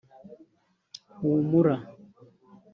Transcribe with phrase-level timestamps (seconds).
[1.29, 1.75] Humura